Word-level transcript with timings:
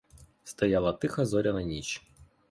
Стояла 0.43 0.93
тиха 0.99 1.25
зоряна 1.25 1.61
ніч. 1.61 2.01